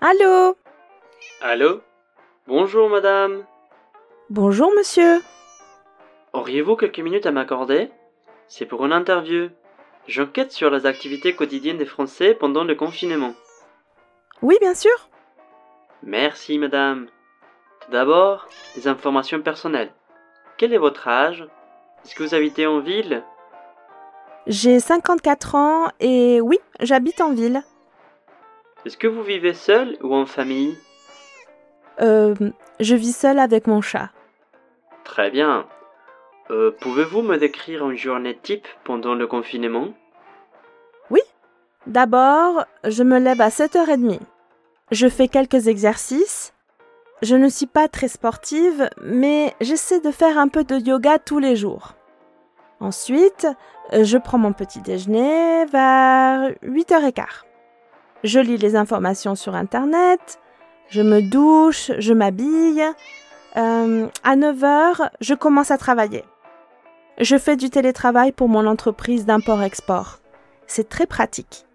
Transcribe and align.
Allô 0.00 0.56
Allô 1.40 1.80
Bonjour 2.46 2.88
madame. 2.88 3.44
Bonjour 4.30 4.72
monsieur. 4.76 5.20
Auriez-vous 6.32 6.76
quelques 6.76 7.00
minutes 7.00 7.26
à 7.26 7.32
m'accorder? 7.32 7.90
C'est 8.46 8.64
pour 8.66 8.86
une 8.86 8.92
interview. 8.92 9.48
J'enquête 10.06 10.52
sur 10.52 10.70
les 10.70 10.86
activités 10.86 11.34
quotidiennes 11.34 11.78
des 11.78 11.84
Français 11.84 12.34
pendant 12.34 12.62
le 12.62 12.76
confinement. 12.76 13.34
Oui, 14.40 14.56
bien 14.60 14.74
sûr. 14.74 15.08
Merci 16.04 16.58
madame. 16.58 17.08
Tout 17.80 17.90
d'abord, 17.90 18.48
des 18.76 18.86
informations 18.86 19.42
personnelles. 19.42 19.92
Quel 20.58 20.72
est 20.72 20.78
votre 20.78 21.08
âge? 21.08 21.44
Est-ce 22.04 22.14
que 22.14 22.22
vous 22.22 22.34
habitez 22.36 22.66
en 22.68 22.78
ville? 22.78 23.24
J'ai 24.46 24.78
54 24.78 25.54
ans 25.56 25.88
et 25.98 26.40
oui, 26.40 26.60
j'habite 26.80 27.20
en 27.20 27.32
ville. 27.32 27.62
Est-ce 28.86 28.96
que 28.96 29.06
vous 29.06 29.22
vivez 29.22 29.54
seul 29.54 29.96
ou 30.02 30.14
en 30.14 30.26
famille? 30.26 30.76
Euh, 32.00 32.34
je 32.80 32.94
vis 32.94 33.16
seule 33.16 33.38
avec 33.38 33.66
mon 33.66 33.80
chat. 33.80 34.10
Très 35.04 35.30
bien. 35.30 35.66
Euh, 36.50 36.70
Pouvez-vous 36.80 37.22
me 37.22 37.36
décrire 37.36 37.88
une 37.88 37.96
journée 37.96 38.36
type 38.36 38.66
pendant 38.84 39.14
le 39.14 39.26
confinement? 39.26 39.88
D'abord, 41.88 42.66
je 42.84 43.02
me 43.02 43.18
lève 43.18 43.40
à 43.40 43.48
7h30. 43.48 44.20
Je 44.90 45.08
fais 45.08 45.26
quelques 45.26 45.68
exercices. 45.68 46.52
Je 47.22 47.34
ne 47.34 47.48
suis 47.48 47.66
pas 47.66 47.88
très 47.88 48.08
sportive, 48.08 48.90
mais 49.02 49.54
j'essaie 49.62 50.00
de 50.00 50.10
faire 50.10 50.36
un 50.36 50.48
peu 50.48 50.64
de 50.64 50.76
yoga 50.76 51.18
tous 51.18 51.38
les 51.38 51.56
jours. 51.56 51.94
Ensuite, 52.80 53.46
je 53.92 54.18
prends 54.18 54.36
mon 54.36 54.52
petit 54.52 54.82
déjeuner 54.82 55.64
vers 55.64 56.50
8h15. 56.62 57.24
Je 58.24 58.40
lis 58.40 58.56
les 58.56 58.74
informations 58.74 59.34
sur 59.34 59.54
Internet, 59.54 60.40
je 60.88 61.02
me 61.02 61.22
douche, 61.22 61.92
je 61.98 62.12
m'habille. 62.12 62.82
Euh, 63.56 64.06
à 64.24 64.36
9h, 64.36 65.10
je 65.20 65.34
commence 65.34 65.70
à 65.70 65.78
travailler. 65.78 66.24
Je 67.18 67.36
fais 67.36 67.56
du 67.56 67.70
télétravail 67.70 68.32
pour 68.32 68.48
mon 68.48 68.66
entreprise 68.66 69.26
d'import-export. 69.26 70.18
C'est 70.66 70.88
très 70.88 71.06
pratique. 71.06 71.66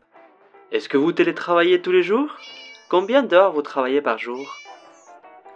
Est-ce 0.72 0.90
que 0.90 0.98
vous 0.98 1.12
télétravaillez 1.12 1.82
tous 1.82 1.92
les 1.92 2.04
jours? 2.04 2.30
Combien 2.90 3.24
d'heures 3.24 3.54
vous 3.54 3.62
travaillez 3.62 4.02
par 4.02 4.18
jour? 4.18 4.58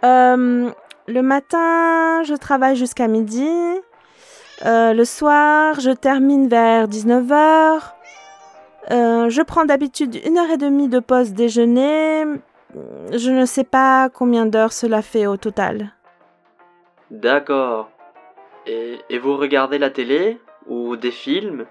Euh, 0.04 0.70
le 1.06 1.22
matin, 1.22 2.22
je 2.24 2.34
travaille 2.34 2.76
jusqu'à 2.76 3.08
midi. 3.08 3.48
Euh, 4.66 4.92
le 4.92 5.04
soir, 5.04 5.80
je 5.80 5.90
termine 5.90 6.48
vers 6.48 6.86
19h. 6.88 7.80
Euh, 8.90 9.28
je 9.28 9.42
prends 9.42 9.64
d'habitude 9.64 10.18
une 10.24 10.38
heure 10.38 10.50
et 10.50 10.56
demie 10.56 10.88
de 10.88 11.00
pause 11.00 11.32
déjeuner. 11.32 12.24
Je 13.12 13.30
ne 13.30 13.44
sais 13.44 13.64
pas 13.64 14.08
combien 14.08 14.46
d'heures 14.46 14.72
cela 14.72 15.02
fait 15.02 15.26
au 15.26 15.36
total. 15.36 15.92
D'accord. 17.10 17.90
Et, 18.66 18.98
et 19.08 19.18
vous 19.18 19.36
regardez 19.36 19.78
la 19.78 19.90
télé 19.90 20.38
ou 20.66 20.96
des 20.96 21.10
films? 21.10 21.66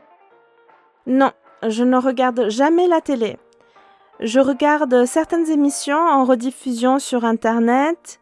Non, 1.05 1.31
je 1.67 1.83
ne 1.83 1.97
regarde 1.97 2.49
jamais 2.49 2.88
la 2.88 3.01
télé. 3.01 3.38
Je 4.19 4.39
regarde 4.39 5.05
certaines 5.05 5.49
émissions 5.49 5.97
en 5.97 6.25
rediffusion 6.25 6.97
sur 6.99 7.23
Internet. 7.23 8.19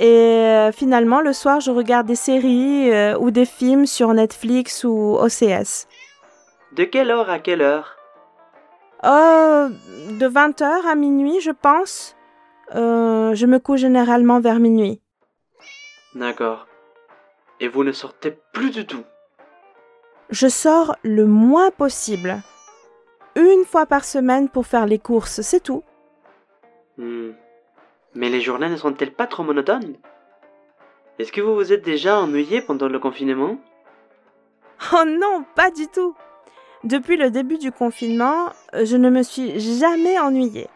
Et 0.00 0.06
euh, 0.06 0.72
finalement, 0.72 1.20
le 1.20 1.32
soir, 1.32 1.60
je 1.60 1.70
regarde 1.70 2.06
des 2.06 2.16
séries 2.16 2.90
euh, 2.90 3.16
ou 3.18 3.30
des 3.30 3.44
films 3.44 3.86
sur 3.86 4.12
Netflix 4.14 4.82
ou 4.82 5.16
OCS. 5.20 5.86
De 6.72 6.84
quelle 6.84 7.10
heure 7.10 7.30
à 7.30 7.38
quelle 7.38 7.62
heure? 7.62 7.96
Oh, 9.02 9.68
de 10.18 10.28
20h 10.28 10.86
à 10.86 10.94
minuit, 10.94 11.40
je 11.40 11.50
pense. 11.50 12.16
Euh, 12.74 13.34
je 13.34 13.46
me 13.46 13.58
couche 13.58 13.80
généralement 13.80 14.40
vers 14.40 14.60
minuit. 14.60 15.00
D'accord. 16.14 16.66
Et 17.60 17.68
vous 17.68 17.84
ne 17.84 17.92
sortez 17.92 18.38
plus 18.52 18.70
du 18.70 18.86
tout? 18.86 19.04
Je 20.30 20.48
sors 20.48 20.96
le 21.02 21.26
moins 21.26 21.70
possible. 21.70 22.42
Une 23.36 23.64
fois 23.64 23.86
par 23.86 24.04
semaine 24.04 24.48
pour 24.48 24.66
faire 24.66 24.86
les 24.86 24.98
courses, 24.98 25.40
c'est 25.40 25.60
tout. 25.60 25.82
Hmm. 26.98 27.30
Mais 28.14 28.28
les 28.28 28.40
journées 28.40 28.68
ne 28.68 28.76
sont-elles 28.76 29.14
pas 29.14 29.26
trop 29.26 29.42
monotones? 29.42 29.96
Est-ce 31.18 31.32
que 31.32 31.40
vous 31.40 31.54
vous 31.54 31.72
êtes 31.72 31.82
déjà 31.82 32.18
ennuyé 32.18 32.60
pendant 32.60 32.88
le 32.88 32.98
confinement? 32.98 33.56
Oh 34.92 35.04
non, 35.06 35.44
pas 35.54 35.70
du 35.70 35.86
tout. 35.86 36.14
Depuis 36.84 37.18
le 37.18 37.30
début 37.30 37.58
du 37.58 37.72
confinement, 37.72 38.50
je 38.72 38.96
ne 38.96 39.10
me 39.10 39.22
suis 39.22 39.60
jamais 39.60 40.18
ennuyée. 40.18 40.68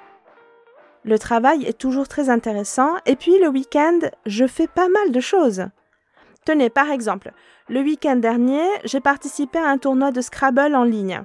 Le 1.04 1.18
travail 1.18 1.64
est 1.64 1.78
toujours 1.78 2.08
très 2.08 2.28
intéressant 2.28 2.90
et 3.06 3.16
puis 3.16 3.38
le 3.38 3.48
week-end, 3.48 3.98
je 4.26 4.46
fais 4.46 4.66
pas 4.66 4.88
mal 4.88 5.12
de 5.12 5.20
choses. 5.20 5.66
Tenez, 6.44 6.68
par 6.68 6.90
exemple, 6.90 7.32
le 7.68 7.80
week-end 7.80 8.16
dernier, 8.16 8.62
j'ai 8.84 9.00
participé 9.00 9.58
à 9.58 9.68
un 9.68 9.78
tournoi 9.78 10.10
de 10.10 10.20
Scrabble 10.20 10.74
en 10.74 10.84
ligne. 10.84 11.22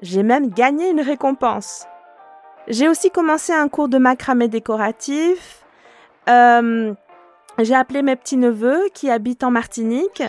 J'ai 0.00 0.22
même 0.22 0.48
gagné 0.48 0.88
une 0.88 1.02
récompense. 1.02 1.86
J'ai 2.68 2.88
aussi 2.88 3.10
commencé 3.10 3.52
un 3.52 3.68
cours 3.68 3.88
de 3.88 3.98
macramé 3.98 4.48
décoratif. 4.48 5.62
Euh, 6.28 6.94
j'ai 7.58 7.74
appelé 7.74 8.00
mes 8.00 8.16
petits-neveux 8.16 8.88
qui 8.94 9.10
habitent 9.10 9.44
en 9.44 9.50
Martinique. 9.50 10.22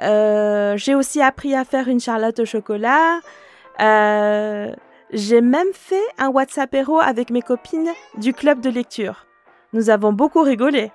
Euh, 0.00 0.76
j'ai 0.76 0.94
aussi 0.94 1.20
appris 1.20 1.54
à 1.54 1.64
faire 1.64 1.88
une 1.88 2.00
charlotte 2.00 2.38
au 2.38 2.44
chocolat. 2.44 3.20
Euh, 3.80 4.74
j'ai 5.12 5.40
même 5.40 5.72
fait 5.72 6.02
un 6.18 6.28
WhatsApp 6.28 6.74
héros 6.74 7.00
avec 7.00 7.30
mes 7.30 7.42
copines 7.42 7.90
du 8.16 8.32
club 8.32 8.60
de 8.60 8.70
lecture. 8.70 9.26
Nous 9.72 9.90
avons 9.90 10.12
beaucoup 10.12 10.42
rigolé. 10.42 10.90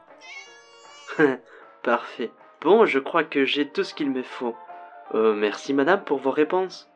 Parfait. 1.83 2.31
Bon, 2.61 2.85
je 2.85 2.99
crois 2.99 3.23
que 3.23 3.45
j'ai 3.45 3.67
tout 3.67 3.83
ce 3.83 3.93
qu'il 3.93 4.09
me 4.09 4.23
faut. 4.23 4.55
Euh, 5.13 5.33
merci 5.33 5.73
madame 5.73 6.03
pour 6.03 6.17
vos 6.17 6.31
réponses. 6.31 6.89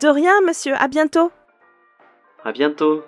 De 0.00 0.08
rien, 0.08 0.40
monsieur. 0.46 0.74
À 0.76 0.88
bientôt. 0.88 1.30
À 2.44 2.52
bientôt. 2.52 3.02